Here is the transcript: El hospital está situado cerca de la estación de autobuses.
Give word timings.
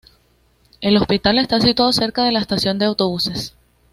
El 0.79 0.97
hospital 0.97 1.37
está 1.37 1.61
situado 1.61 1.93
cerca 1.93 2.23
de 2.23 2.31
la 2.31 2.39
estación 2.39 2.79
de 2.79 2.85
autobuses. 2.85 3.53